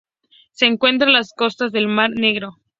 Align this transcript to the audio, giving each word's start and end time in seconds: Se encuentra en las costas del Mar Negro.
Se 0.53 0.65
encuentra 0.65 1.05
en 1.05 1.13
las 1.13 1.31
costas 1.31 1.71
del 1.71 1.87
Mar 1.87 2.09
Negro. 2.15 2.57